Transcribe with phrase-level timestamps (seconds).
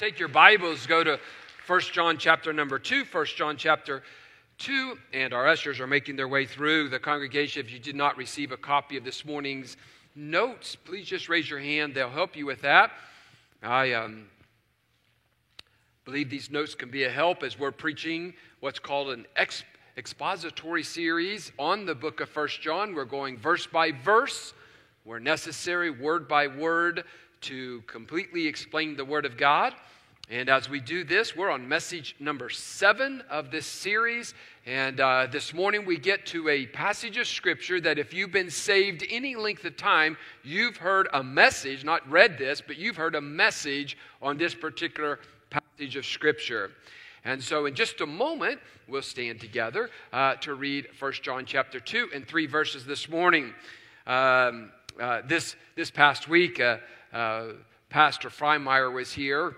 [0.00, 1.20] Take your Bibles, go to
[1.66, 4.02] 1 John chapter number 2, 1 John chapter
[4.56, 7.60] 2, and our ushers are making their way through the congregation.
[7.60, 9.76] If you did not receive a copy of this morning's
[10.16, 11.94] notes, please just raise your hand.
[11.94, 12.92] They'll help you with that.
[13.62, 14.24] I um,
[16.06, 19.64] believe these notes can be a help as we're preaching what's called an ex-
[19.98, 22.94] expository series on the book of First John.
[22.94, 24.54] We're going verse by verse,
[25.04, 27.04] where necessary, word by word,
[27.42, 29.74] to completely explain the Word of God.
[30.28, 34.34] And as we do this, we're on message number seven of this series.
[34.64, 38.50] And uh, this morning we get to a passage of Scripture that if you've been
[38.50, 43.16] saved any length of time, you've heard a message, not read this, but you've heard
[43.16, 45.18] a message on this particular
[45.50, 46.70] passage of Scripture.
[47.24, 51.80] And so, in just a moment, we'll stand together uh, to read 1 John chapter
[51.80, 53.52] 2 and three verses this morning.
[54.06, 56.60] Um, uh, this, this past week,
[57.12, 57.46] uh,
[57.88, 59.54] Pastor Freimeyer was here.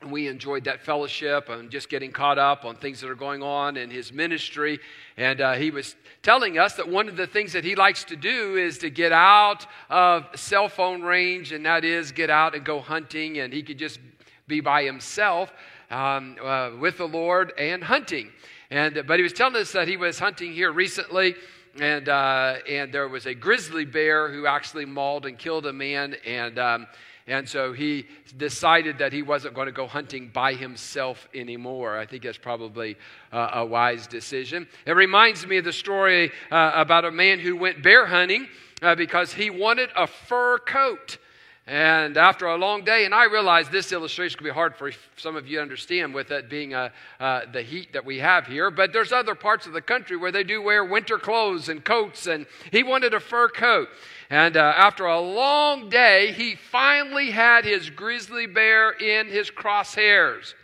[0.00, 3.42] And we enjoyed that fellowship and just getting caught up on things that are going
[3.42, 4.78] on in his ministry.
[5.16, 8.16] And uh, he was telling us that one of the things that he likes to
[8.16, 12.64] do is to get out of cell phone range, and that is get out and
[12.64, 13.38] go hunting.
[13.38, 13.98] And he could just
[14.46, 15.52] be by himself
[15.90, 18.30] um, uh, with the Lord and hunting.
[18.70, 21.34] And, but he was telling us that he was hunting here recently,
[21.80, 26.16] and, uh, and there was a grizzly bear who actually mauled and killed a man.
[26.26, 26.86] And, um,
[27.26, 31.98] and so he decided that he wasn't going to go hunting by himself anymore.
[31.98, 32.96] I think that's probably
[33.32, 34.66] uh, a wise decision.
[34.86, 38.48] It reminds me of the story uh, about a man who went bear hunting
[38.82, 41.18] uh, because he wanted a fur coat.
[41.68, 45.36] And after a long day, and I realize this illustration could be hard for some
[45.36, 46.88] of you to understand with it being uh,
[47.20, 50.32] uh, the heat that we have here, but there's other parts of the country where
[50.32, 53.88] they do wear winter clothes and coats, and he wanted a fur coat.
[54.30, 60.54] And uh, after a long day, he finally had his grizzly bear in his crosshairs.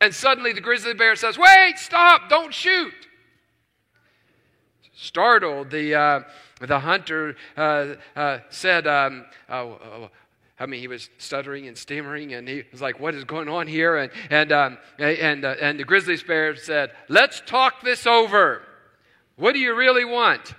[0.00, 2.94] And suddenly the grizzly bear says, Wait, stop, don't shoot.
[4.94, 6.20] Startled, the uh,
[6.60, 10.08] the hunter uh, uh, said, um, uh,
[10.58, 13.66] I mean, he was stuttering and stammering, and he was like, What is going on
[13.66, 13.96] here?
[13.96, 18.62] And, and, um, and, uh, and the grizzly bear said, Let's talk this over.
[19.36, 20.54] What do you really want?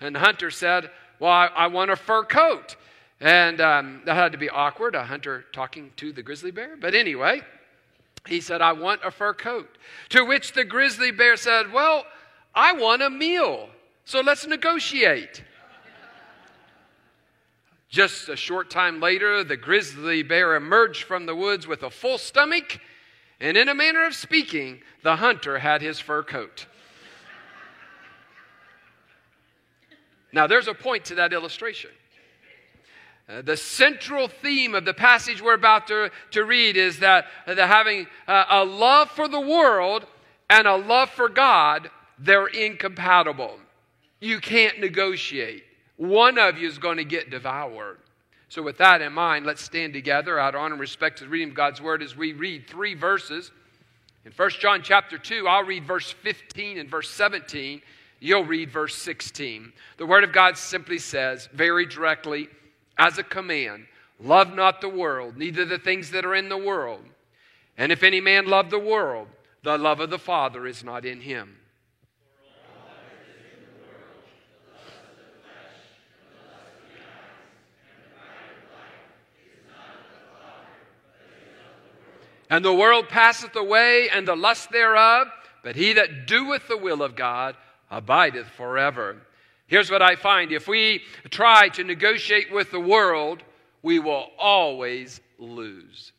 [0.00, 0.90] And the hunter said,
[1.20, 2.76] Well, I, I want a fur coat.
[3.20, 6.76] And um, that had to be awkward, a hunter talking to the grizzly bear.
[6.76, 7.42] But anyway,
[8.26, 9.68] he said, I want a fur coat.
[10.08, 12.06] To which the grizzly bear said, Well,
[12.54, 13.68] I want a meal.
[14.04, 15.42] So let's negotiate.
[17.88, 22.18] Just a short time later, the grizzly bear emerged from the woods with a full
[22.18, 22.80] stomach,
[23.38, 26.66] and in a manner of speaking, the hunter had his fur coat.
[30.32, 31.90] Now, there's a point to that illustration.
[33.28, 37.54] Uh, the central theme of the passage we're about to, to read is that, uh,
[37.54, 40.06] that having uh, a love for the world
[40.50, 43.58] and a love for God, they're incompatible.
[44.22, 45.64] You can't negotiate.
[45.96, 47.98] One of you is going to get devoured.
[48.48, 51.30] So, with that in mind, let's stand together out of honor and respect to the
[51.30, 53.50] reading of God's word as we read three verses.
[54.24, 57.82] In 1 John chapter 2, I'll read verse 15 and verse 17.
[58.20, 59.72] You'll read verse 16.
[59.96, 62.48] The word of God simply says, very directly,
[62.98, 63.86] as a command,
[64.20, 67.02] love not the world, neither the things that are in the world.
[67.76, 69.26] And if any man love the world,
[69.64, 71.56] the love of the Father is not in him.
[82.52, 85.28] And the world passeth away, and the lust thereof,
[85.64, 87.56] but he that doeth the will of God
[87.90, 89.22] abideth forever.
[89.68, 91.00] Here's what I find if we
[91.30, 93.42] try to negotiate with the world,
[93.80, 96.12] we will always lose.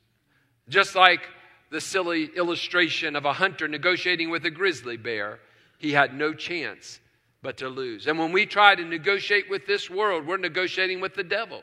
[0.67, 1.21] Just like
[1.69, 5.37] the silly illustration of a hunter negotiating with a grizzly bear,
[5.77, 6.99] he had no chance
[7.43, 8.07] but to lose.
[8.07, 11.61] And when we try to negotiate with this world, we're negotiating with the devil.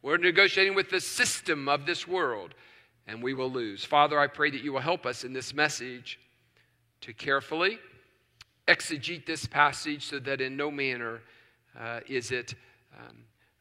[0.00, 2.54] We're negotiating with the system of this world
[3.06, 3.84] and we will lose.
[3.84, 6.18] Father, I pray that you will help us in this message
[7.00, 7.78] to carefully
[8.68, 11.20] exegete this passage so that in no manner
[11.78, 12.54] uh, is it
[12.98, 13.16] um,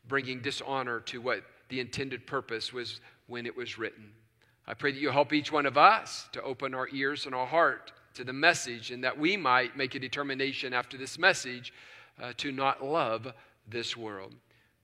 [0.08, 4.12] bringing dishonor to what the intended purpose was when it was written.
[4.68, 7.48] I pray that you help each one of us to open our ears and our
[7.48, 11.74] heart to the message and that we might make a determination after this message
[12.22, 13.34] uh, to not love
[13.68, 14.36] this world.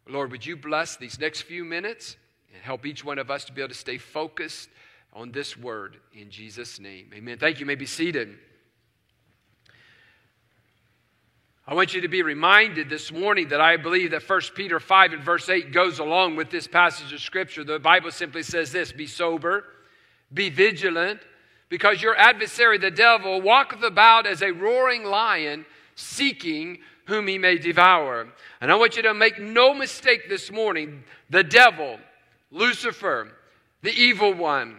[0.08, 2.16] Lord, would you bless these next few minutes
[2.54, 4.70] and help each one of us to be able to stay focused
[5.14, 7.10] on this word in Jesus' name.
[7.14, 7.38] Amen.
[7.38, 7.62] Thank you.
[7.62, 8.38] you may be seated.
[11.70, 15.12] I want you to be reminded this morning that I believe that 1 Peter 5
[15.12, 17.66] and verse 8 goes along with this passage of Scripture.
[17.66, 19.66] The Bible simply says this Be sober,
[20.34, 21.20] be vigilant,
[21.68, 25.66] because your adversary, the devil, walketh about as a roaring lion,
[25.96, 26.78] seeking
[27.08, 28.28] whom he may devour.
[28.62, 32.00] And I want you to make no mistake this morning the devil,
[32.52, 33.32] Lucifer,
[33.82, 34.78] the evil one,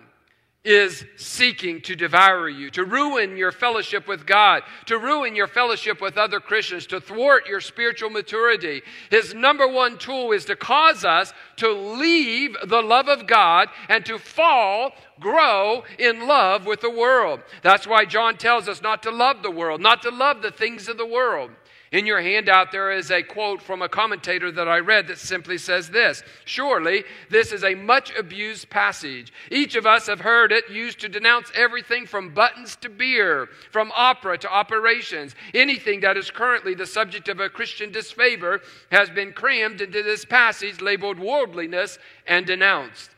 [0.65, 6.01] is seeking to devour you, to ruin your fellowship with God, to ruin your fellowship
[6.01, 8.83] with other Christians, to thwart your spiritual maturity.
[9.11, 14.05] His number one tool is to cause us to leave the love of God and
[14.07, 17.41] to fall, grow in love with the world.
[17.63, 20.89] That's why John tells us not to love the world, not to love the things
[20.89, 21.51] of the world.
[21.91, 25.57] In your handout, there is a quote from a commentator that I read that simply
[25.57, 29.33] says this Surely this is a much abused passage.
[29.51, 33.91] Each of us have heard it used to denounce everything from buttons to beer, from
[33.97, 35.35] opera to operations.
[35.55, 38.61] Anything that is currently the subject of a Christian disfavor
[38.93, 43.11] has been crammed into this passage labeled worldliness and denounced.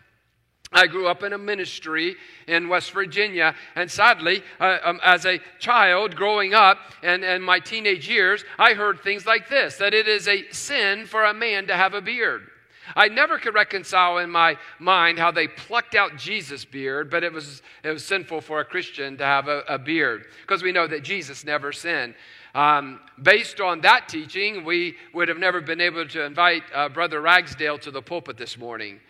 [0.73, 2.15] I grew up in a ministry
[2.47, 7.59] in West Virginia, and sadly, uh, um, as a child growing up and, and my
[7.59, 11.67] teenage years, I heard things like this that it is a sin for a man
[11.67, 12.43] to have a beard.
[12.95, 17.33] I never could reconcile in my mind how they plucked out Jesus' beard, but it
[17.33, 20.87] was, it was sinful for a Christian to have a, a beard because we know
[20.87, 22.15] that Jesus never sinned.
[22.55, 27.21] Um, based on that teaching, we would have never been able to invite uh, Brother
[27.21, 29.01] Ragsdale to the pulpit this morning.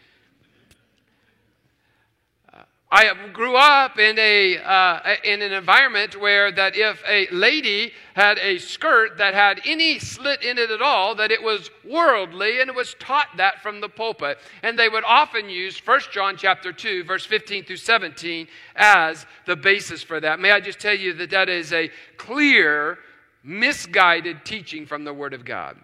[2.92, 8.37] I grew up in, a, uh, in an environment where that if a lady had
[8.38, 12.69] a skirt that had any slit in it at all, that it was worldly, and
[12.69, 14.38] it was taught that from the pulpit.
[14.64, 19.54] And they would often use 1 John chapter 2, verse 15 through 17 as the
[19.54, 20.40] basis for that.
[20.40, 22.98] May I just tell you that that is a clear,
[23.44, 25.76] misguided teaching from the Word of God.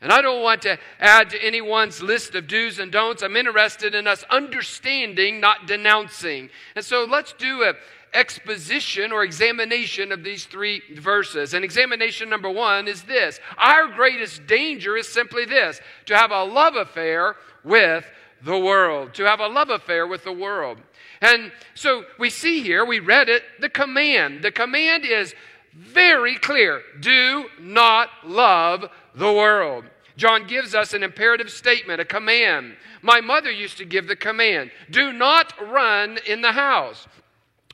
[0.00, 3.22] And I don't want to add to anyone's list of do's and don'ts.
[3.22, 6.50] I'm interested in us understanding, not denouncing.
[6.76, 7.74] And so let's do a
[8.14, 11.54] exposition or examination of these three verses.
[11.54, 16.44] And examination number one is this Our greatest danger is simply this to have a
[16.44, 18.06] love affair with
[18.42, 19.14] the world.
[19.14, 20.78] To have a love affair with the world.
[21.20, 24.42] And so we see here, we read it, the command.
[24.42, 25.34] The command is
[25.74, 28.86] very clear do not love
[29.18, 29.84] the world.
[30.16, 32.76] John gives us an imperative statement, a command.
[33.02, 37.06] My mother used to give the command do not run in the house.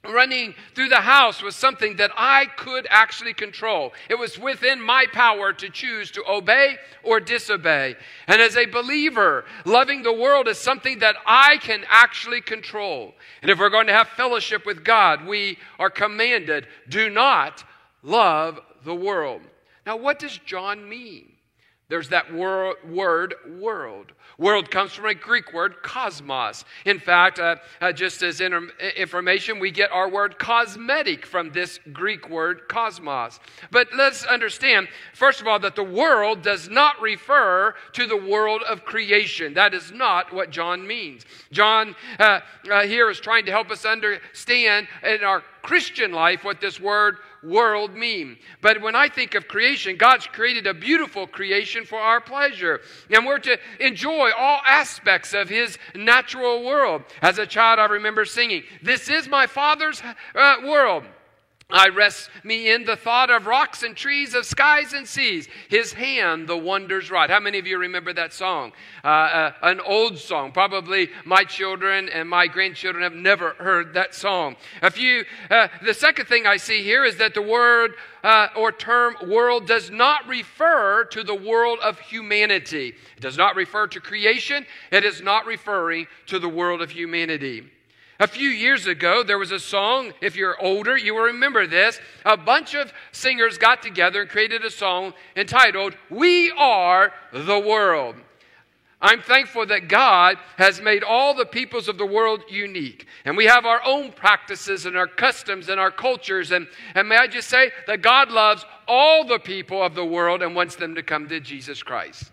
[0.07, 3.95] Running through the house was something that I could actually control.
[4.11, 7.97] It was within my power to choose to obey or disobey.
[8.27, 13.15] And as a believer, loving the world is something that I can actually control.
[13.41, 17.65] And if we're going to have fellowship with God, we are commanded do not
[18.03, 19.41] love the world.
[19.87, 21.34] Now, what does John mean?
[21.95, 24.11] There's that wor- word world.
[24.37, 26.65] World comes from a Greek word, cosmos.
[26.85, 31.79] In fact, uh, uh, just as inter- information, we get our word cosmetic from this
[31.93, 33.39] Greek word, cosmos.
[33.71, 38.63] But let's understand, first of all, that the world does not refer to the world
[38.69, 39.55] of creation.
[39.55, 41.25] That is not what John means.
[41.53, 46.61] John uh, uh here is trying to help us understand in our Christian life what
[46.61, 48.37] this word world mean.
[48.61, 52.83] But when I think of creation, God's created a beautiful creation for our pleasure.
[53.11, 57.03] And we're to enjoy all aspects of His natural world.
[57.23, 60.03] As a child, I remember singing, This is my Father's
[60.35, 61.05] uh, world.
[61.71, 65.49] I rest me in the thought of rocks and trees, of skies and seas.
[65.69, 67.31] His hand, the wonders wrought.
[67.31, 68.73] How many of you remember that song?
[69.03, 70.53] Uh, uh, an old song.
[70.53, 74.57] Probably my children and my grandchildren have never heard that song.
[74.83, 75.25] A few.
[75.51, 79.67] Uh, the second thing I see here is that the word uh, or term world
[79.67, 82.95] does not refer to the world of humanity.
[83.17, 84.67] It does not refer to creation.
[84.93, 87.71] It is not referring to the world of humanity.
[88.21, 90.13] A few years ago, there was a song.
[90.21, 92.01] If you're older, you will remember this.
[92.25, 98.17] A bunch of singers got together and created a song entitled, We Are the World.
[99.05, 103.07] I'm thankful that God has made all the peoples of the world unique.
[103.27, 106.53] And we have our own practices and our customs and our cultures.
[106.53, 110.41] And, and may I just say that God loves all the people of the world
[110.43, 112.31] and wants them to come to Jesus Christ.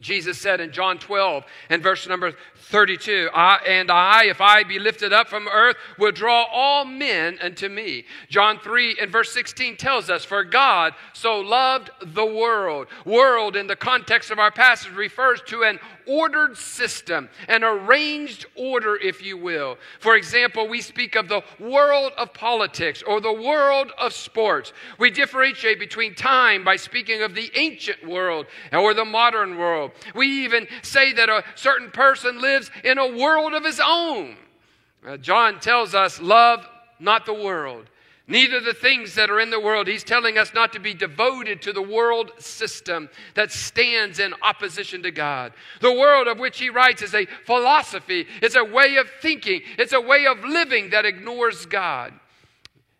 [0.00, 2.34] Jesus said in John 12 and verse number
[2.68, 7.38] 32, I, and I, if I be lifted up from earth, will draw all men
[7.40, 8.04] unto me.
[8.28, 12.88] John 3 and verse 16 tells us, For God so loved the world.
[13.04, 18.96] World, in the context of our passage, refers to an ordered system, an arranged order,
[18.96, 19.76] if you will.
[20.00, 24.72] For example, we speak of the world of politics or the world of sports.
[24.98, 29.92] We differentiate between time by speaking of the ancient world or the modern world.
[30.14, 34.36] We even say that a certain person lives in a world of his own.
[35.06, 36.66] Uh, John tells us, Love
[36.98, 37.88] not the world
[38.28, 39.86] neither the things that are in the world.
[39.86, 45.02] He's telling us not to be devoted to the world system that stands in opposition
[45.04, 45.52] to God.
[45.80, 49.92] The world of which he writes is a philosophy, it's a way of thinking, it's
[49.92, 52.12] a way of living that ignores God.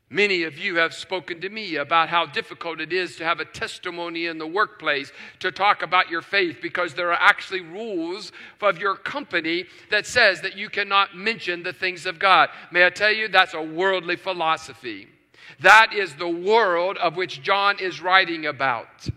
[0.08, 3.44] Many of you have spoken to me about how difficult it is to have a
[3.44, 5.10] testimony in the workplace
[5.40, 8.30] to talk about your faith because there are actually rules
[8.62, 12.50] of your company that says that you cannot mention the things of God.
[12.70, 15.08] May I tell you, that's a worldly philosophy.
[15.58, 19.08] That is the world of which John is writing about.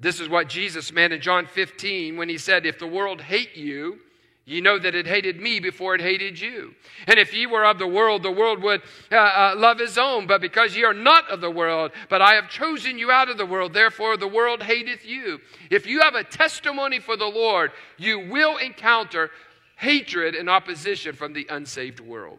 [0.00, 3.56] This is what Jesus meant in John 15 when he said, If the world hate
[3.56, 4.00] you,
[4.46, 6.72] ye know that it hated me before it hated you.
[7.08, 10.26] And if ye were of the world, the world would uh, uh, love his own.
[10.28, 13.38] But because ye are not of the world, but I have chosen you out of
[13.38, 15.40] the world, therefore the world hateth you.
[15.68, 19.30] If you have a testimony for the Lord, you will encounter
[19.76, 22.38] hatred and opposition from the unsaved world.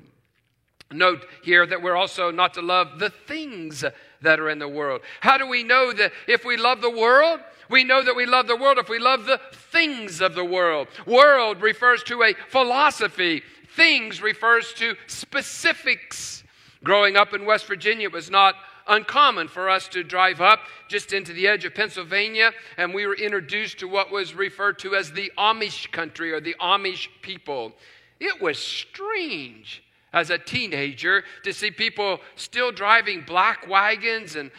[0.89, 3.83] Note here that we're also not to love the things
[4.21, 5.01] that are in the world.
[5.19, 7.41] How do we know that if we love the world?
[7.69, 10.87] We know that we love the world if we love the things of the world.
[11.05, 13.43] World refers to a philosophy,
[13.75, 16.43] things refers to specifics.
[16.83, 18.55] Growing up in West Virginia, it was not
[18.87, 23.15] uncommon for us to drive up just into the edge of Pennsylvania, and we were
[23.15, 27.73] introduced to what was referred to as the Amish country or the Amish people.
[28.19, 29.83] It was strange
[30.13, 34.51] as a teenager to see people still driving black wagons and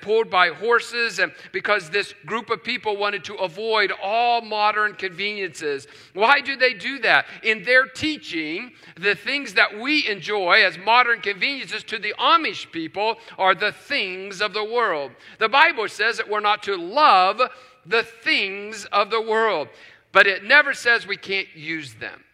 [0.00, 5.86] pulled by horses and because this group of people wanted to avoid all modern conveniences.
[6.14, 7.26] Why do they do that?
[7.42, 13.16] In their teaching the things that we enjoy as modern conveniences to the amish people
[13.38, 15.12] are the things of the world.
[15.38, 17.40] The bible says that we're not to love
[17.86, 19.68] the things of the world
[20.10, 22.24] but it never says we can't use them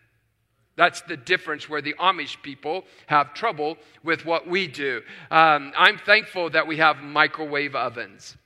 [0.77, 5.03] that's the difference where the Amish people have trouble with what we do.
[5.31, 8.37] Um, I'm thankful that we have microwave ovens.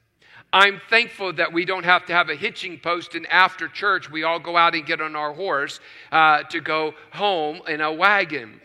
[0.52, 4.24] I'm thankful that we don't have to have a hitching post, and after church, we
[4.24, 5.78] all go out and get on our horse
[6.10, 8.60] uh, to go home in a wagon.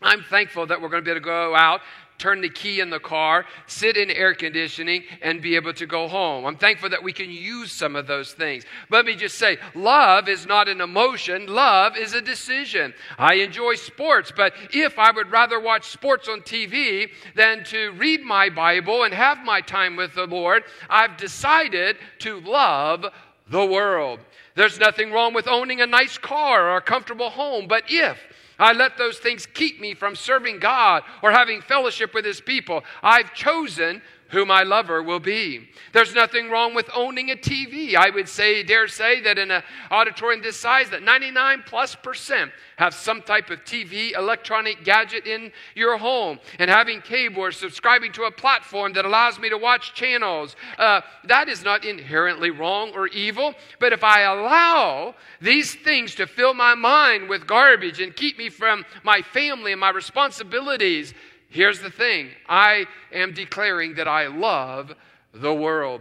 [0.00, 1.80] I'm thankful that we're going to be able to go out
[2.18, 6.08] turn the key in the car, sit in air conditioning, and be able to go
[6.08, 6.44] home.
[6.44, 8.64] I'm thankful that we can use some of those things.
[8.90, 12.94] Let me just say love is not an emotion, love is a decision.
[13.18, 18.22] I enjoy sports, but if I would rather watch sports on TV than to read
[18.22, 23.06] my Bible and have my time with the Lord, I've decided to love
[23.50, 24.20] the world.
[24.54, 28.18] There's nothing wrong with owning a nice car or a comfortable home, but if
[28.58, 32.84] I let those things keep me from serving God or having fellowship with His people.
[33.02, 34.02] I've chosen
[34.34, 35.68] who my lover will be.
[35.92, 37.94] There's nothing wrong with owning a TV.
[37.94, 42.50] I would say, dare say, that in an auditorium this size, that 99 plus percent
[42.76, 48.12] have some type of TV, electronic gadget in your home, and having cable or subscribing
[48.12, 50.56] to a platform that allows me to watch channels.
[50.76, 56.26] Uh, that is not inherently wrong or evil, but if I allow these things to
[56.26, 61.14] fill my mind with garbage and keep me from my family and my responsibilities,
[61.54, 64.92] Here's the thing I am declaring that I love
[65.32, 66.00] the world.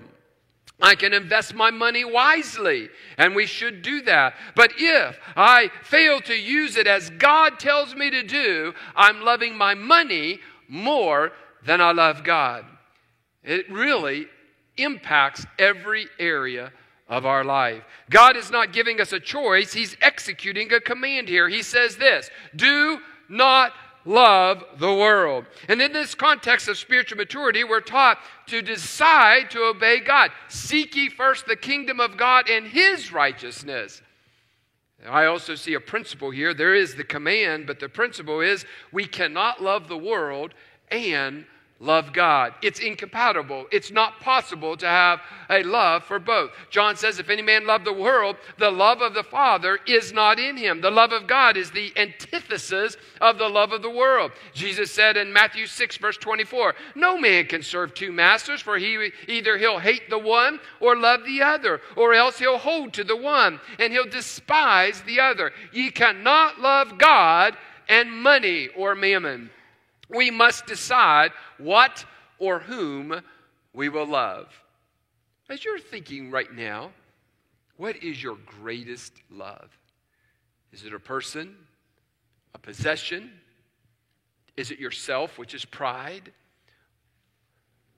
[0.82, 4.34] I can invest my money wisely, and we should do that.
[4.56, 9.56] But if I fail to use it as God tells me to do, I'm loving
[9.56, 11.32] my money more
[11.64, 12.66] than I love God.
[13.44, 14.26] It really
[14.78, 16.74] impacts every area
[17.08, 17.84] of our life.
[18.10, 21.48] God is not giving us a choice, He's executing a command here.
[21.48, 22.98] He says this Do
[23.30, 23.74] not
[24.06, 25.46] love the world.
[25.68, 30.32] And in this context of spiritual maturity, we're taught to decide to obey God.
[30.48, 34.02] Seek ye first the kingdom of God and his righteousness.
[35.08, 36.54] I also see a principle here.
[36.54, 40.54] There is the command, but the principle is we cannot love the world
[40.90, 41.46] and
[41.84, 42.54] love God.
[42.62, 43.68] It's incompatible.
[43.72, 46.52] It's not possible to have a love for both.
[46.70, 50.40] John says, If any man love the world, the love of the Father is not
[50.40, 50.80] in him.
[50.80, 54.32] The love of God is the antithesis of the love of the world.
[54.54, 59.12] Jesus said in Matthew 6, verse 24, No man can serve two masters, for he
[59.28, 63.18] either he'll hate the one or love the other, or else he'll hold to the
[63.18, 65.52] one and he'll despise the other.
[65.74, 67.58] Ye cannot love God
[67.90, 69.50] and money or mammon
[70.14, 72.06] we must decide what
[72.40, 73.22] or whom
[73.74, 74.48] we will love.
[75.50, 76.92] As you're thinking right now,
[77.78, 79.70] what is your greatest love?
[80.72, 81.56] Is it a person,
[82.54, 83.32] a possession?
[84.56, 86.32] Is it yourself, which is pride?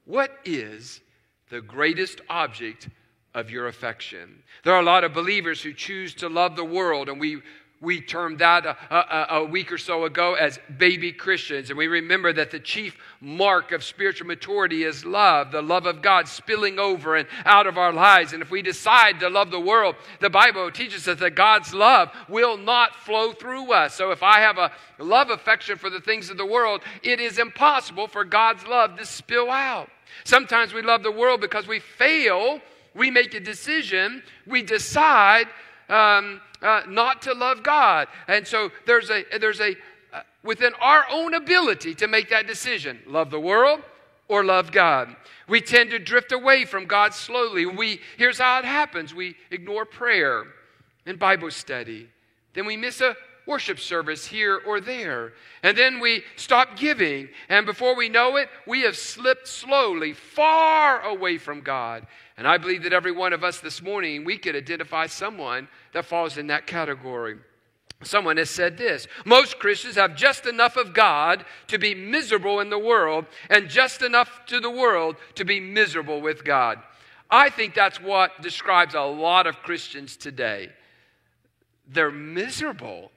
[0.05, 1.01] What is
[1.49, 2.89] the greatest object
[3.33, 4.43] of your affection?
[4.63, 7.41] There are a lot of believers who choose to love the world, and we
[7.85, 11.69] we termed that a, a, a, week or so ago as baby Christians.
[11.69, 16.01] And we remember that the chief mark of spiritual maturity is love, the love of
[16.01, 18.33] God spilling over and out of our lives.
[18.33, 22.09] And if we decide to love the world, the Bible teaches us that God's love
[22.27, 23.93] will not flow through us.
[23.93, 27.37] So if I have a love affection for the things of the world, it is
[27.37, 29.89] impossible for God's love to spill out.
[30.23, 32.59] Sometimes we love the world because we fail.
[32.95, 34.23] We make a decision.
[34.47, 35.47] We decide
[35.89, 38.07] um, uh, not to love God.
[38.27, 39.75] And so there's a, there's a,
[40.11, 43.81] uh, within our own ability to make that decision love the world
[44.27, 45.15] or love God.
[45.47, 47.65] We tend to drift away from God slowly.
[47.65, 50.45] We, here's how it happens we ignore prayer
[51.05, 52.09] and Bible study.
[52.53, 55.33] Then we miss a worship service here or there.
[55.63, 57.29] And then we stop giving.
[57.49, 62.07] And before we know it, we have slipped slowly far away from God.
[62.37, 66.05] And I believe that every one of us this morning, we could identify someone that
[66.05, 67.37] falls in that category.
[68.03, 72.69] Someone has said this Most Christians have just enough of God to be miserable in
[72.69, 76.79] the world, and just enough to the world to be miserable with God.
[77.29, 80.69] I think that's what describes a lot of Christians today.
[81.87, 83.11] They're miserable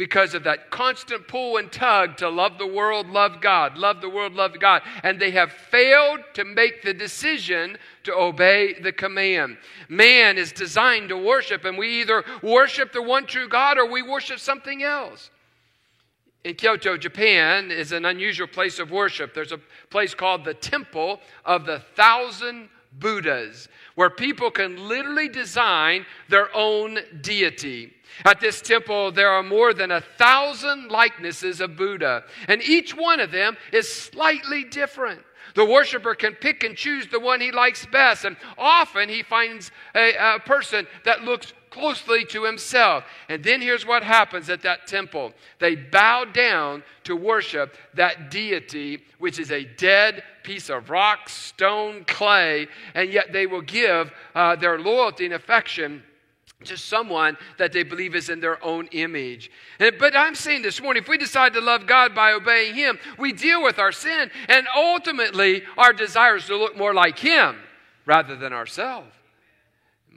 [0.00, 4.08] because of that constant pull and tug to love the world, love God, love the
[4.08, 4.80] world, love God.
[5.02, 9.58] And they have failed to make the decision to obey the command.
[9.90, 14.00] Man is designed to worship, and we either worship the one true God or we
[14.00, 15.28] worship something else.
[16.44, 19.34] In Kyoto, Japan, is an unusual place of worship.
[19.34, 19.60] There's a
[19.90, 26.98] place called the Temple of the Thousand Buddhas, where people can literally design their own
[27.20, 27.94] deity.
[28.24, 33.20] At this temple, there are more than a thousand likenesses of Buddha, and each one
[33.20, 35.22] of them is slightly different.
[35.54, 39.70] The worshiper can pick and choose the one he likes best, and often he finds
[39.94, 43.04] a, a, person that looks closely to himself.
[43.28, 49.02] And then here's what happens at that temple they bow down to worship that deity,
[49.18, 54.56] which is a dead piece of rock, stone, clay, and yet they will give uh,
[54.56, 56.02] their loyalty and affection
[56.64, 59.50] to someone that they believe is in their own image.
[59.78, 62.98] And, but I'm saying this morning, if we decide to love God by obeying Him,
[63.18, 67.56] we deal with our sin, and ultimately our desires to look more like Him
[68.04, 69.10] rather than ourselves.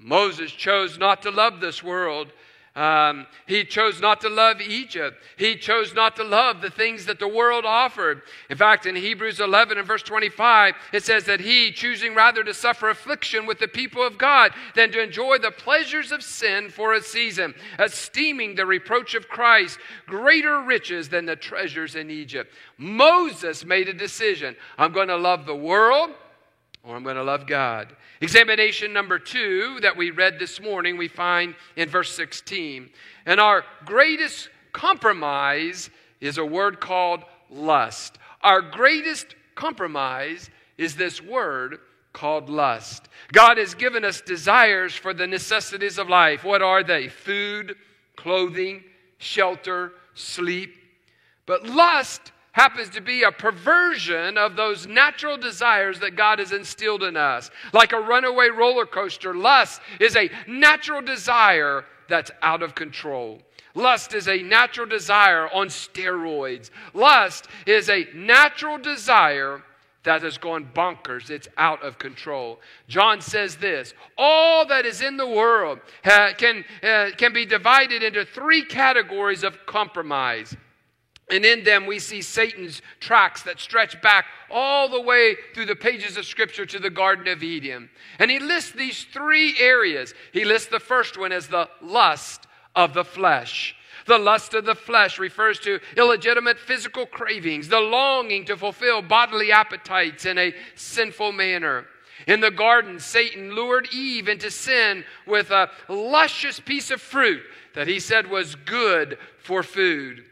[0.03, 2.31] Moses chose not to love this world
[2.75, 5.21] um, he chose not to love Egypt.
[5.37, 8.23] He chose not to love the things that the world offered.
[8.49, 12.53] In fact, in Hebrews 11 and verse 25, it says that he, choosing rather to
[12.53, 16.93] suffer affliction with the people of God than to enjoy the pleasures of sin for
[16.93, 22.51] a season, esteeming the reproach of Christ greater riches than the treasures in Egypt.
[22.79, 26.09] Moses made a decision I'm going to love the world
[26.83, 27.95] or I'm going to love God.
[28.19, 32.89] Examination number two that we read this morning, we find in verse 16.
[33.25, 38.17] And our greatest compromise is a word called lust.
[38.41, 41.79] Our greatest compromise is this word
[42.11, 43.07] called lust.
[43.31, 46.43] God has given us desires for the necessities of life.
[46.43, 47.07] What are they?
[47.07, 47.75] Food,
[48.17, 48.83] clothing,
[49.19, 50.75] shelter, sleep.
[51.45, 57.03] But lust happens to be a perversion of those natural desires that God has instilled
[57.03, 57.51] in us.
[57.73, 63.41] Like a runaway roller coaster, lust is a natural desire that's out of control.
[63.75, 66.69] Lust is a natural desire on steroids.
[66.93, 69.63] Lust is a natural desire
[70.03, 71.31] that has gone bonkers.
[71.31, 72.59] It's out of control.
[72.87, 78.25] John says this all that is in the world can, uh, can be divided into
[78.25, 80.55] three categories of compromise
[81.29, 85.75] and in them, we see Satan's tracks that stretch back all the way through the
[85.75, 87.89] pages of Scripture to the Garden of Eden.
[88.19, 90.13] And he lists these three areas.
[90.33, 93.75] He lists the first one as the lust of the flesh.
[94.05, 99.51] The lust of the flesh refers to illegitimate physical cravings, the longing to fulfill bodily
[99.51, 101.85] appetites in a sinful manner.
[102.27, 107.43] In the garden, Satan lured Eve into sin with a luscious piece of fruit
[107.75, 110.25] that he said was good for food.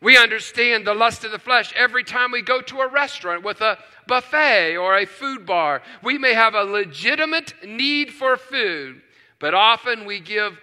[0.00, 3.60] We understand the lust of the flesh every time we go to a restaurant with
[3.60, 5.82] a buffet or a food bar.
[6.02, 9.02] We may have a legitimate need for food,
[9.40, 10.58] but often we give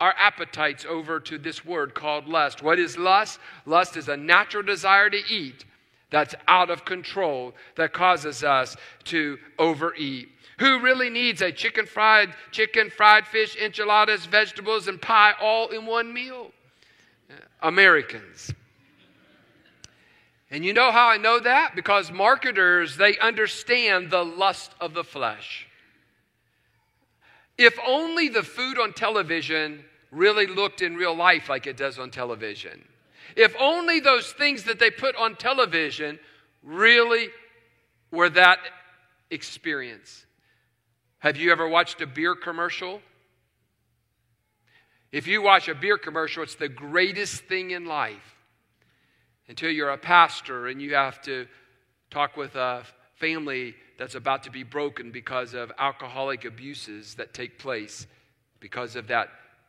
[0.00, 2.62] our appetites over to this word called lust.
[2.62, 3.38] What is lust?
[3.66, 5.64] Lust is a natural desire to eat
[6.10, 10.28] that's out of control that causes us to overeat.
[10.58, 15.86] Who really needs a chicken fried chicken, fried fish, enchiladas, vegetables, and pie all in
[15.86, 16.50] one meal?
[17.62, 18.52] Americans.
[20.50, 21.76] And you know how I know that?
[21.76, 25.68] Because marketers, they understand the lust of the flesh.
[27.56, 32.10] If only the food on television really looked in real life like it does on
[32.10, 32.84] television.
[33.36, 36.18] If only those things that they put on television
[36.62, 37.28] really
[38.10, 38.58] were that
[39.30, 40.26] experience.
[41.20, 43.00] Have you ever watched a beer commercial?
[45.12, 48.36] If you watch a beer commercial, it's the greatest thing in life
[49.48, 51.46] until you're a pastor and you have to
[52.10, 52.84] talk with a
[53.16, 58.06] family that's about to be broken because of alcoholic abuses that take place
[58.60, 59.28] because of that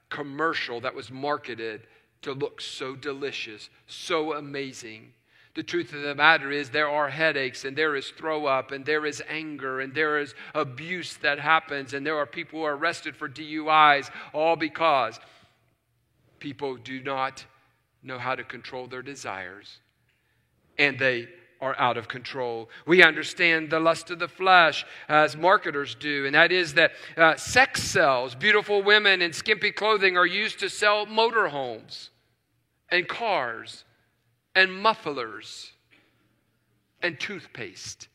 [0.10, 1.88] commercial that was marketed
[2.21, 5.12] to look so delicious, so amazing.
[5.53, 8.85] The truth of the matter is, there are headaches, and there is throw up, and
[8.85, 12.77] there is anger, and there is abuse that happens, and there are people who are
[12.77, 15.19] arrested for DUIs, all because
[16.39, 17.45] people do not
[18.01, 19.79] know how to control their desires,
[20.77, 21.27] and they
[21.59, 22.69] are out of control.
[22.87, 27.35] We understand the lust of the flesh as marketers do, and that is that uh,
[27.35, 28.35] sex sells.
[28.35, 32.09] Beautiful women in skimpy clothing are used to sell motorhomes
[32.89, 33.83] and cars
[34.55, 35.71] and mufflers
[37.01, 38.07] and toothpaste.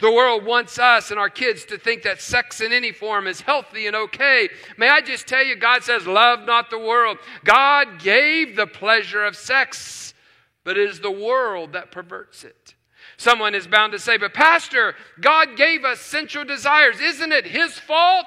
[0.00, 3.40] The world wants us and our kids to think that sex in any form is
[3.40, 4.48] healthy and okay.
[4.76, 7.18] May I just tell you, God says, Love not the world.
[7.44, 10.06] God gave the pleasure of sex
[10.66, 12.74] but it is the world that perverts it.
[13.16, 17.00] Someone is bound to say, But, Pastor, God gave us sensual desires.
[17.00, 18.26] Isn't it His fault?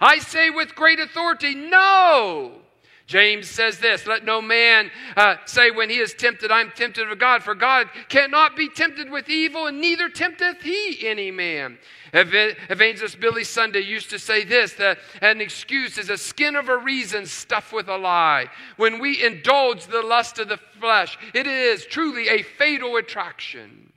[0.00, 2.62] I say with great authority, No.
[3.08, 7.18] James says this Let no man uh, say when he is tempted, I'm tempted of
[7.18, 11.78] God, for God cannot be tempted with evil, and neither tempteth he any man.
[12.12, 16.76] Evangelist Billy Sunday used to say this that an excuse is a skin of a
[16.76, 18.46] reason stuffed with a lie.
[18.76, 23.90] When we indulge the lust of the flesh, it is truly a fatal attraction.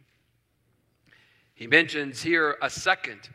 [1.53, 3.29] He mentions here a second,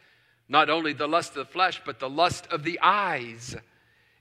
[0.49, 3.57] not only the lust of the flesh, but the lust of the eyes.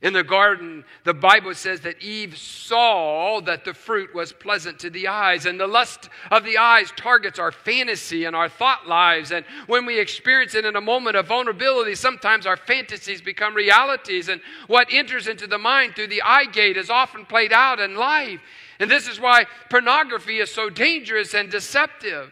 [0.05, 4.91] In the garden, the Bible says that Eve saw that the fruit was pleasant to
[4.91, 9.31] the eyes, and the lust of the eyes targets our fantasy and our thought lives.
[9.31, 14.29] And when we experience it in a moment of vulnerability, sometimes our fantasies become realities,
[14.29, 17.95] and what enters into the mind through the eye gate is often played out in
[17.95, 18.41] life.
[18.79, 22.31] And this is why pornography is so dangerous and deceptive.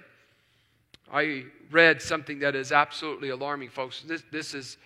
[1.12, 4.04] I read something that is absolutely alarming, folks.
[4.04, 4.78] This, this is,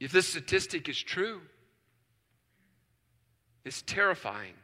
[0.00, 1.40] if this statistic is true,
[3.64, 4.54] is terrifying.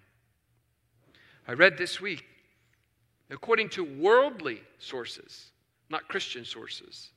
[1.48, 2.24] I read this week,
[3.30, 5.50] according to worldly sources,
[5.88, 7.10] not Christian sources,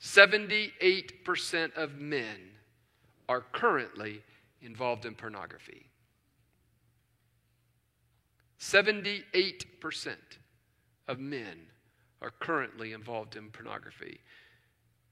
[0.00, 2.36] 78% of men
[3.28, 4.22] are currently
[4.60, 5.86] involved in pornography.
[8.58, 10.16] 78%
[11.08, 11.66] of men
[12.20, 14.20] are currently involved in pornography.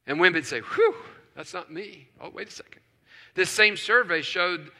[0.07, 0.95] And women say, whew,
[1.35, 2.09] that's not me.
[2.21, 2.83] Oh, wait a second.
[3.35, 4.71] This same survey showed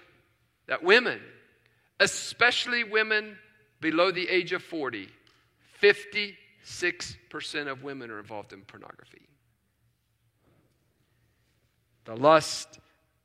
[0.71, 1.21] that women,
[1.99, 3.37] especially women
[3.81, 5.09] below the age of 40,
[5.83, 6.37] 56%
[7.67, 9.27] of women are involved in pornography.
[12.05, 12.79] The lust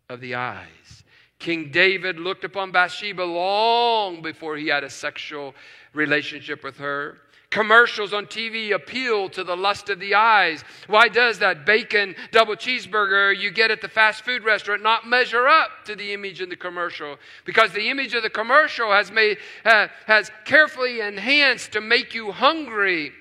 [0.10, 1.03] of the eyes.
[1.38, 5.53] King David looked upon Bathsheba long before he had a sexual
[5.93, 7.19] relationship with her.
[7.56, 10.65] Commercials on TV appeal to the lust of the eyes.
[10.88, 15.48] Why does that bacon double cheeseburger you get at the fast food restaurant not measure
[15.48, 17.15] up to the image in the commercial?
[17.46, 22.34] Because the image of the commercial has, made, uh, has carefully enhanced to make you
[22.34, 23.13] hungry.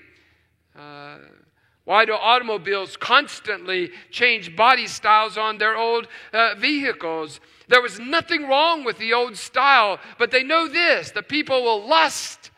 [0.77, 1.19] Uh,
[1.85, 7.39] why do automobiles constantly change body styles on their old uh, vehicles?
[7.69, 11.87] There was nothing wrong with the old style, but they know this the people will
[11.87, 12.51] lust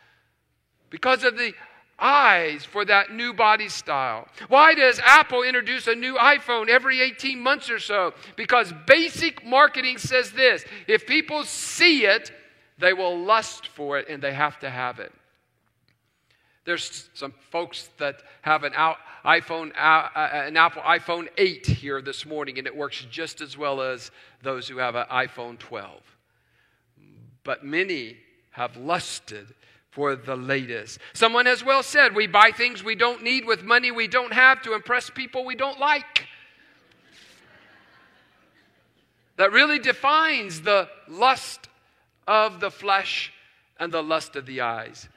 [0.90, 1.52] because of the
[1.98, 4.28] eyes for that new body style?
[4.48, 8.14] Why does Apple introduce a new iPhone every 18 months or so?
[8.36, 12.30] Because basic marketing says this if people see it,
[12.78, 15.12] they will lust for it and they have to have it.
[16.64, 18.74] There's some folks that have an
[19.24, 23.56] iPhone, uh, uh, an Apple iPhone 8 here this morning, and it works just as
[23.56, 24.10] well as
[24.42, 26.02] those who have an iPhone 12.
[27.42, 28.18] But many
[28.50, 29.54] have lusted
[29.90, 30.98] for the latest.
[31.12, 34.62] Someone has well said, We buy things we don't need with money we don't have
[34.62, 36.26] to impress people we don't like.
[39.38, 41.68] that really defines the lust
[42.26, 43.32] of the flesh
[43.78, 45.08] and the lust of the eyes.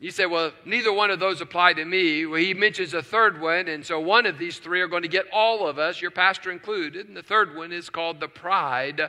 [0.00, 2.26] You say, well, neither one of those apply to me.
[2.26, 5.08] Well, he mentions a third one, and so one of these three are going to
[5.08, 7.06] get all of us, your pastor included.
[7.06, 9.00] And the third one is called the pride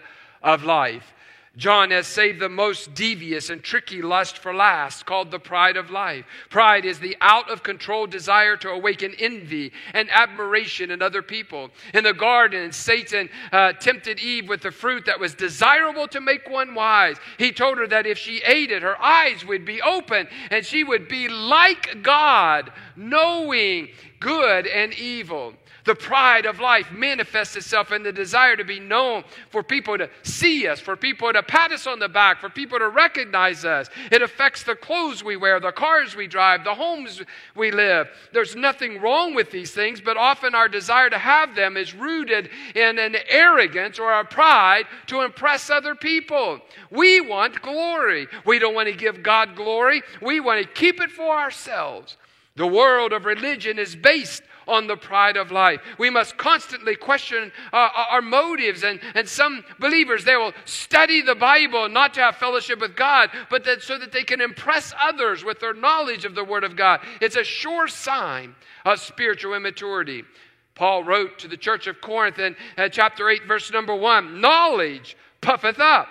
[0.43, 1.11] of life.
[1.57, 5.89] John has saved the most devious and tricky lust for last, called the pride of
[5.89, 6.25] life.
[6.49, 11.69] Pride is the out of control desire to awaken envy and admiration in other people.
[11.93, 16.49] In the garden, Satan uh, tempted Eve with the fruit that was desirable to make
[16.49, 17.15] one wise.
[17.37, 20.83] He told her that if she ate it, her eyes would be open and she
[20.83, 23.89] would be like God, knowing
[24.19, 25.53] good and evil.
[25.85, 30.09] The pride of life manifests itself in the desire to be known, for people to
[30.23, 33.87] see us, for people to pat us on the back, for people to recognize us.
[34.11, 37.21] It affects the clothes we wear, the cars we drive, the homes
[37.55, 38.07] we live.
[38.33, 42.49] There's nothing wrong with these things, but often our desire to have them is rooted
[42.73, 46.59] in an arrogance or a pride to impress other people.
[46.89, 48.27] We want glory.
[48.43, 52.17] We don't want to give God glory, we want to keep it for ourselves.
[52.55, 55.81] The world of religion is based on the pride of life.
[55.97, 58.83] We must constantly question uh, our motives.
[58.83, 63.29] And, and some believers, they will study the Bible not to have fellowship with God,
[63.49, 66.75] but that, so that they can impress others with their knowledge of the Word of
[66.75, 67.01] God.
[67.21, 70.23] It's a sure sign of spiritual immaturity.
[70.75, 75.15] Paul wrote to the church of Corinth in uh, chapter 8, verse number 1 Knowledge
[75.41, 76.07] puffeth up,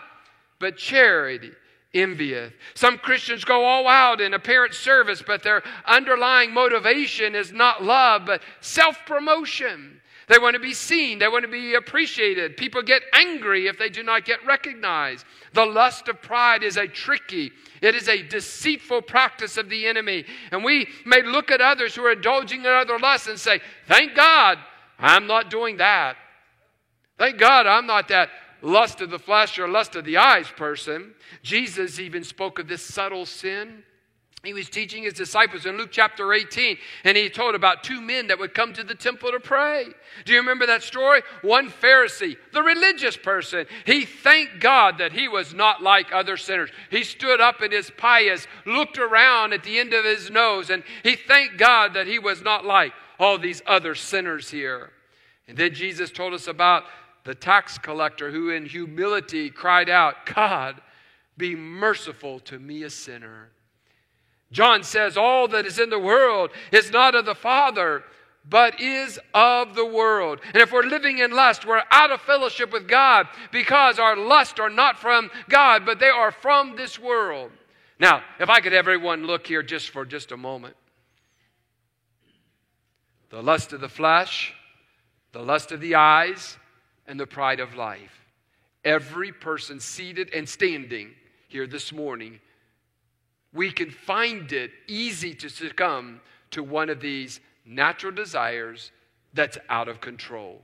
[0.59, 1.53] but charity
[1.95, 2.53] envieth.
[2.75, 8.27] Some Christians go all out in apparent service, but their underlying motivation is not love,
[8.27, 10.01] but self promotion.
[10.27, 11.19] They want to be seen.
[11.19, 12.57] They want to be appreciated.
[12.57, 15.27] People get angry if they do not get recognized.
[15.53, 17.53] The lust of pride is a tricky,
[17.83, 20.25] it is a deceitful practice of the enemy.
[20.51, 24.15] And we may look at others who are indulging in other lusts and say, Thank
[24.15, 24.59] God
[24.99, 26.17] I'm not doing that.
[27.19, 28.31] Thank God I'm not that
[28.65, 31.15] lust of the flesh or lust of the eyes person.
[31.43, 33.85] Jesus even spoke of this subtle sin.
[34.45, 38.27] He was teaching his disciples in Luke chapter 18, and he told about two men
[38.27, 39.87] that would come to the temple to pray.
[40.27, 41.23] Do you remember that story?
[41.41, 46.71] One Pharisee, the religious person, he thanked God that he was not like other sinners.
[46.91, 50.83] He stood up in his pious, looked around at the end of his nose, and
[51.03, 54.91] he thanked God that he was not like all these other sinners here.
[55.49, 56.85] And then Jesus told us about
[57.25, 60.81] the tax collector who in humility cried out, God,
[61.37, 63.51] be merciful to me, a sinner.
[64.53, 68.05] John says, All that is in the world is not of the Father,
[68.49, 70.41] but is of the world.
[70.53, 74.61] And if we're living in lust, we're out of fellowship with God because our lusts
[74.61, 77.51] are not from God, but they are from this world.
[77.99, 80.77] Now, if I could everyone look here just for just a moment.
[83.31, 84.53] The lust of the flesh,
[85.33, 86.59] the lust of the eyes,
[87.07, 88.21] and the pride of life.
[88.85, 91.11] Every person seated and standing
[91.49, 92.41] here this morning,
[93.53, 98.91] we can find it easy to succumb to one of these natural desires
[99.33, 100.61] that's out of control.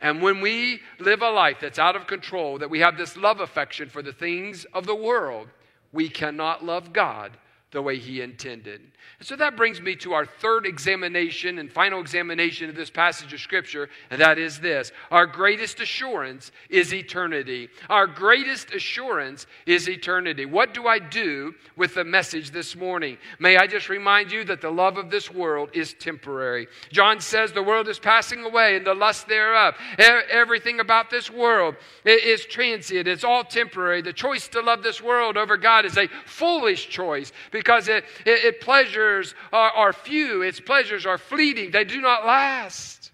[0.00, 3.40] And when we live a life that's out of control, that we have this love
[3.40, 5.48] affection for the things of the world,
[5.92, 7.36] we cannot love God
[7.74, 8.80] the way He intended.
[9.18, 13.32] And so that brings me to our third examination and final examination of this passage
[13.32, 17.68] of Scripture, and that is this Our greatest assurance is eternity.
[17.90, 20.46] Our greatest assurance is eternity.
[20.46, 23.18] What do I do with the message this morning?
[23.38, 26.68] May I just remind you that the love of this world is temporary.
[26.92, 29.74] John says the world is passing away and the lust thereof.
[29.98, 34.00] Everything about this world is transient, it's all temporary.
[34.00, 38.44] The choice to love this world over God is a foolish choice because it, it,
[38.44, 43.12] it pleasures pleasures are, are few, its pleasures are fleeting, they do not last.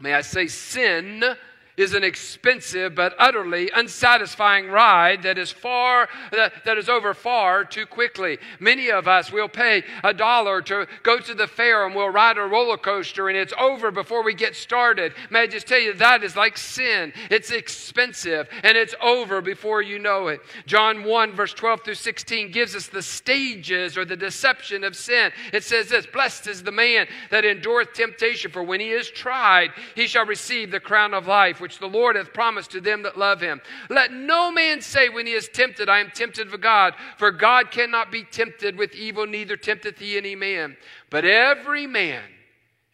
[0.00, 1.24] May I say, sin
[1.78, 7.64] is an expensive but utterly unsatisfying ride that is far that, that is over far
[7.64, 8.38] too quickly.
[8.60, 12.38] Many of us will pay a dollar to go to the fair and we'll ride
[12.38, 15.12] a roller coaster and it's over before we get started.
[15.30, 17.12] May I just tell you that is like sin.
[17.30, 20.40] It's expensive and it's over before you know it.
[20.66, 25.32] John 1 verse 12 through 16 gives us the stages or the deception of sin.
[25.52, 29.72] It says this, blessed is the man that endureth temptation for when he is tried
[29.94, 33.18] he shall receive the crown of life which the Lord hath promised to them that
[33.18, 33.60] love him.
[33.90, 37.70] Let no man say when he is tempted, I am tempted of God, for God
[37.70, 40.78] cannot be tempted with evil, neither tempteth he any man.
[41.10, 42.24] But every man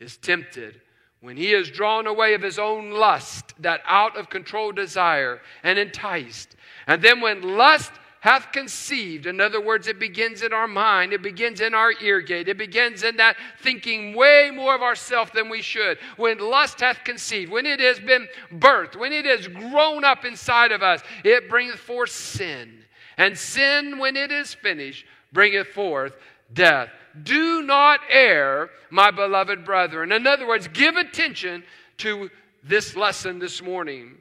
[0.00, 0.80] is tempted
[1.20, 5.78] when he is drawn away of his own lust, that out of control desire, and
[5.78, 6.56] enticed.
[6.88, 7.92] And then when lust
[8.24, 9.26] hath conceived.
[9.26, 12.56] In other words, it begins in our mind, it begins in our ear gate, it
[12.56, 15.98] begins in that thinking way more of ourselves than we should.
[16.16, 20.72] When lust hath conceived, when it has been birthed, when it has grown up inside
[20.72, 22.84] of us, it bringeth forth sin.
[23.18, 26.16] And sin, when it is finished, bringeth forth
[26.50, 26.88] death.
[27.24, 30.12] Do not err, my beloved brethren.
[30.12, 31.62] In other words, give attention
[31.98, 32.30] to
[32.62, 34.14] this lesson this morning.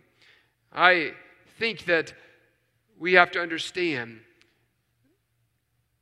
[0.74, 1.14] I
[1.58, 2.14] think that
[3.04, 4.22] we have to understand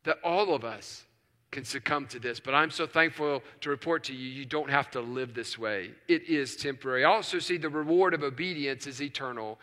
[0.04, 1.04] that all of us
[1.50, 2.40] can succumb to this.
[2.40, 5.94] But I'm so thankful to report to you, you don't have to live this way.
[6.08, 7.04] It is temporary.
[7.04, 9.58] I also see the reward of obedience is eternal.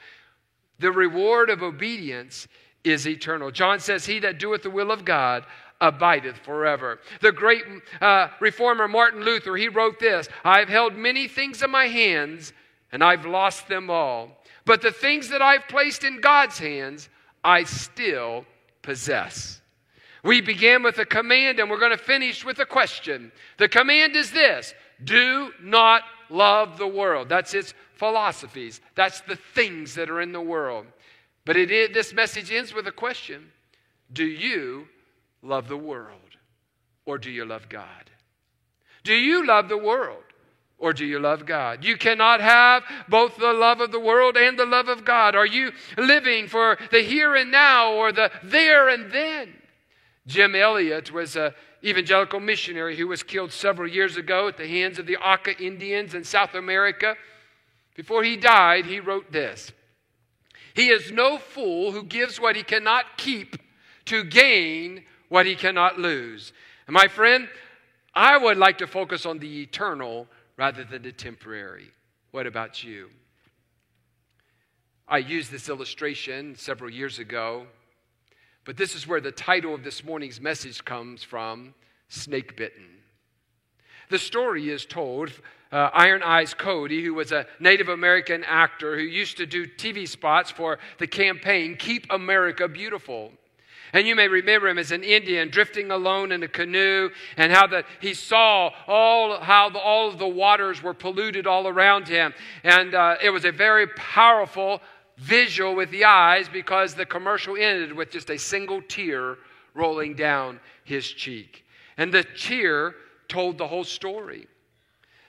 [0.80, 2.48] The reward of obedience
[2.82, 3.52] is eternal.
[3.52, 5.44] John says, He that doeth the will of God
[5.80, 6.98] abideth forever.
[7.20, 7.62] The great
[8.00, 12.52] uh, reformer Martin Luther, he wrote this I've held many things in my hands,
[12.90, 14.42] and I've lost them all.
[14.64, 17.08] But the things that I've placed in God's hands,
[17.44, 18.44] I still
[18.82, 19.60] possess.
[20.24, 23.32] We began with a command and we're going to finish with a question.
[23.58, 24.74] The command is this
[25.04, 27.28] do not love the world.
[27.28, 30.86] That's its philosophies, that's the things that are in the world.
[31.44, 33.50] But it is, this message ends with a question
[34.12, 34.88] Do you
[35.42, 36.36] love the world
[37.06, 38.10] or do you love God?
[39.04, 40.22] Do you love the world?
[40.78, 41.84] Or do you love God?
[41.84, 45.34] You cannot have both the love of the world and the love of God.
[45.34, 49.54] Are you living for the here and now or the there and then?
[50.26, 51.52] Jim Elliot was an
[51.84, 56.14] evangelical missionary who was killed several years ago at the hands of the Auca Indians
[56.14, 57.16] in South America.
[57.96, 59.72] Before he died, he wrote this
[60.74, 63.56] He is no fool who gives what he cannot keep
[64.04, 66.52] to gain what he cannot lose.
[66.86, 67.48] And my friend,
[68.14, 71.90] I would like to focus on the eternal rather than the temporary.
[72.32, 73.08] What about you?
[75.06, 77.66] I used this illustration several years ago,
[78.66, 81.72] but this is where the title of this morning's message comes from
[82.08, 82.88] Snake Bitten.
[84.10, 85.32] The story is told.
[85.70, 90.08] Uh, Iron Eyes Cody, who was a Native American actor who used to do TV
[90.08, 93.32] spots for the campaign Keep America Beautiful.
[93.92, 97.66] And you may remember him as an Indian drifting alone in a canoe, and how
[97.68, 102.34] that he saw all how the, all of the waters were polluted all around him,
[102.62, 104.82] and uh, it was a very powerful
[105.16, 109.36] visual with the eyes because the commercial ended with just a single tear
[109.74, 111.64] rolling down his cheek,
[111.96, 112.94] and the tear
[113.26, 114.46] told the whole story.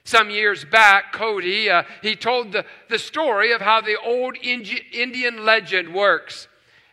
[0.03, 5.45] Some years back, Cody uh, he told the, the story of how the old Indian
[5.45, 6.48] legend works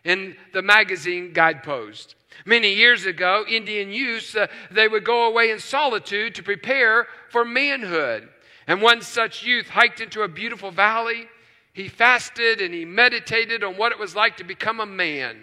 [0.07, 2.14] in the magazine Guidepost.
[2.45, 7.45] Many years ago, Indian youths, uh, they would go away in solitude to prepare for
[7.45, 8.29] manhood.
[8.69, 11.27] And one such youth hiked into a beautiful valley.
[11.73, 15.37] He fasted and he meditated on what it was like to become a man.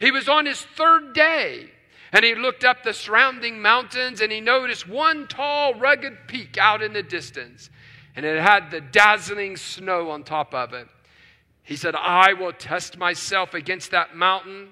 [0.00, 1.70] He was on his third day
[2.12, 6.82] and he looked up the surrounding mountains and he noticed one tall, rugged peak out
[6.82, 7.70] in the distance.
[8.16, 10.88] And it had the dazzling snow on top of it.
[11.64, 14.68] He said, I will test myself against that mountain.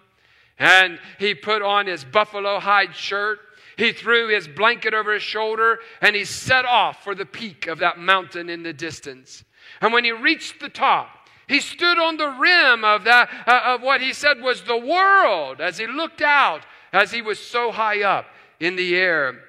[0.59, 3.41] And he put on his buffalo hide shirt.
[3.79, 7.79] He threw his blanket over his shoulder and he set off for the peak of
[7.79, 9.43] that mountain in the distance.
[9.81, 11.09] And when he reached the top,
[11.49, 15.61] he stood on the rim of, that, uh, of what he said was the world
[15.61, 18.27] as he looked out, as he was so high up
[18.61, 19.41] in the air.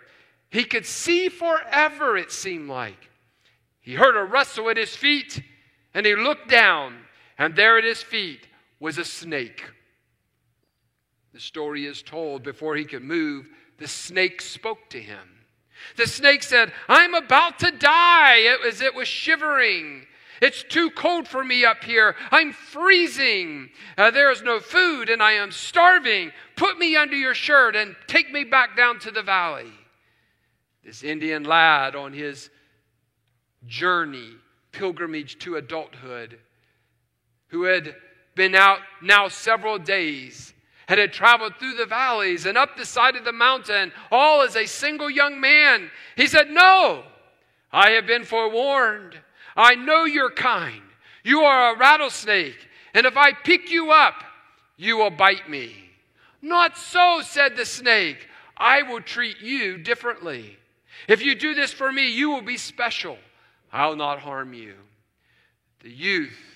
[0.49, 3.09] He could see forever, it seemed like.
[3.81, 5.43] He heard a rustle at his feet
[5.93, 7.02] and he looked down
[7.37, 8.47] and there at his feet
[8.79, 9.63] was a snake.
[11.33, 15.45] The story is told before he could move, the snake spoke to him.
[15.97, 20.05] The snake said, I'm about to die as it was shivering.
[20.41, 22.15] It's too cold for me up here.
[22.31, 23.69] I'm freezing.
[23.97, 26.31] Uh, there is no food and I am starving.
[26.55, 29.71] Put me under your shirt and take me back down to the valley.
[30.83, 32.49] This Indian lad on his
[33.65, 34.31] journey
[34.71, 36.39] pilgrimage to adulthood,
[37.53, 37.95] who had
[38.35, 40.53] been out now several days
[40.87, 44.55] and had traveled through the valleys and up the side of the mountain, all as
[44.55, 45.89] a single young man.
[46.17, 47.03] He said, No,
[47.71, 49.15] I have been forewarned.
[49.55, 50.81] I know your kind.
[51.23, 54.15] You are a rattlesnake, and if I pick you up,
[54.75, 55.73] you will bite me.
[56.41, 58.27] Not so, said the snake.
[58.57, 60.57] I will treat you differently.
[61.07, 63.17] If you do this for me, you will be special.
[63.71, 64.73] I'll not harm you.
[65.81, 66.52] The youth,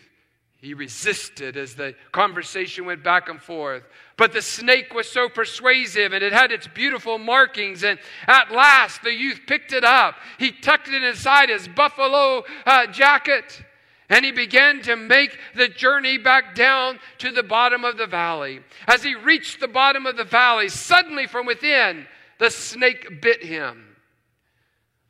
[0.59, 3.83] he resisted as the conversation went back and forth.
[4.17, 7.83] But the snake was so persuasive and it had its beautiful markings.
[7.83, 10.15] And at last, the youth picked it up.
[10.39, 13.61] He tucked it inside his buffalo uh, jacket.
[14.09, 18.61] And he began to make the journey back down to the bottom of the valley.
[18.87, 22.07] As he reached the bottom of the valley, suddenly from within,
[22.39, 23.95] the snake bit him.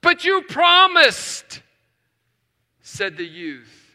[0.02, 1.62] But you promised,
[2.82, 3.87] said the youth.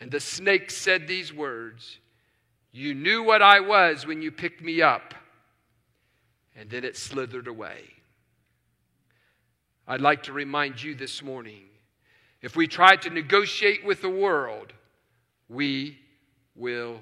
[0.00, 1.98] And the snake said these words
[2.72, 5.14] You knew what I was when you picked me up.
[6.56, 7.84] And then it slithered away.
[9.86, 11.64] I'd like to remind you this morning
[12.42, 14.72] if we try to negotiate with the world,
[15.48, 15.98] we
[16.54, 17.00] will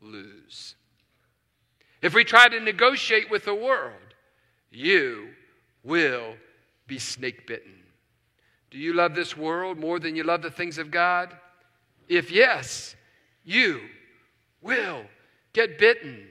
[0.00, 0.74] lose.
[2.02, 3.94] If we try to negotiate with the world,
[4.70, 5.28] you
[5.82, 6.34] will
[6.86, 7.72] be snake bitten.
[8.70, 11.34] Do you love this world more than you love the things of God?
[12.08, 12.94] If yes,
[13.44, 13.80] you
[14.60, 15.04] will
[15.52, 16.28] get bitten.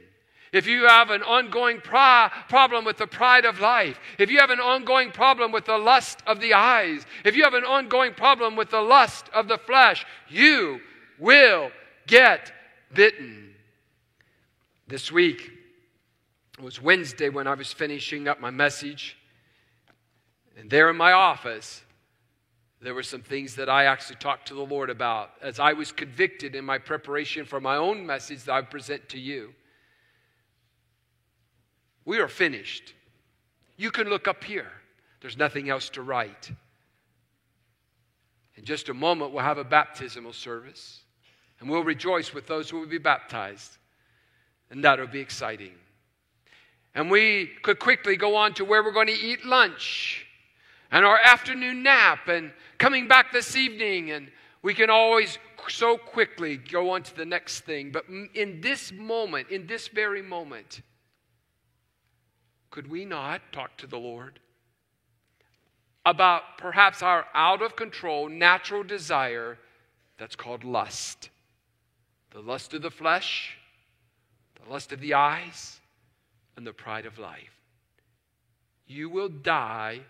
[0.51, 4.51] If you have an ongoing pro- problem with the pride of life, if you have
[4.51, 8.55] an ongoing problem with the lust of the eyes, if you have an ongoing problem
[8.55, 10.79] with the lust of the flesh, you
[11.17, 11.71] will
[12.05, 12.51] get
[12.93, 13.55] bitten.
[14.87, 15.49] This week,
[16.57, 19.17] it was Wednesday when I was finishing up my message.
[20.57, 21.82] And there in my office,
[22.83, 25.93] there were some things that I actually talked to the Lord about as I was
[25.93, 29.53] convicted in my preparation for my own message that I present to you.
[32.03, 32.93] We are finished.
[33.77, 34.69] You can look up here.
[35.21, 36.51] There's nothing else to write.
[38.57, 41.03] In just a moment, we'll have a baptismal service,
[41.59, 43.77] and we'll rejoice with those who will be baptized.
[44.69, 45.71] And that'll be exciting.
[46.95, 50.27] And we could quickly go on to where we're going to eat lunch
[50.93, 52.51] and our afternoon nap and
[52.83, 54.11] coming back this evening.
[54.11, 54.29] And
[54.61, 55.37] we can always
[55.69, 57.93] so quickly go on to the next thing.
[57.93, 60.81] But in this moment, in this very moment,
[62.71, 64.41] could we not talk to the Lord
[66.05, 69.57] about perhaps our out of control natural desire
[70.17, 71.29] that's called lust?
[72.31, 73.55] The lust of the flesh,
[74.61, 75.79] the lust of the eyes,
[76.57, 77.61] and the pride of life.
[78.87, 80.01] You will die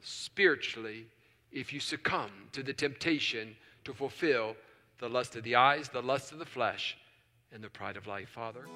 [0.00, 1.08] spiritually
[1.52, 4.56] if you succumb to the temptation to fulfill
[4.98, 6.96] the lust of the eyes, the lust of the flesh,
[7.52, 8.66] and the pride of life, Father.